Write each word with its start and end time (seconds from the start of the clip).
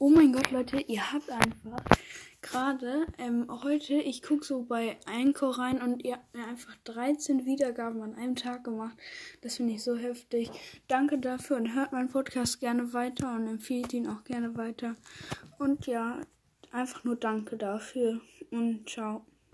Oh 0.00 0.10
mein 0.10 0.32
Gott, 0.32 0.52
Leute, 0.52 0.80
ihr 0.80 1.12
habt 1.12 1.28
einfach 1.28 1.82
gerade 2.40 3.06
ähm, 3.18 3.48
heute, 3.64 3.94
ich 3.94 4.22
gucke 4.22 4.44
so 4.44 4.62
bei 4.62 4.96
Einko 5.06 5.50
rein 5.50 5.82
und 5.82 6.04
ihr 6.04 6.14
habt 6.14 6.34
mir 6.36 6.46
einfach 6.46 6.76
13 6.84 7.46
Wiedergaben 7.46 8.00
an 8.02 8.14
einem 8.14 8.36
Tag 8.36 8.62
gemacht. 8.62 8.96
Das 9.40 9.56
finde 9.56 9.74
ich 9.74 9.82
so 9.82 9.96
heftig. 9.96 10.50
Danke 10.86 11.18
dafür 11.18 11.56
und 11.56 11.74
hört 11.74 11.90
meinen 11.90 12.10
Podcast 12.10 12.60
gerne 12.60 12.92
weiter 12.92 13.34
und 13.34 13.48
empfiehlt 13.48 13.92
ihn 13.92 14.06
auch 14.06 14.22
gerne 14.22 14.56
weiter. 14.56 14.94
Und 15.58 15.88
ja, 15.88 16.20
einfach 16.70 17.02
nur 17.02 17.16
danke 17.16 17.56
dafür 17.56 18.20
und 18.52 18.88
ciao. 18.88 19.26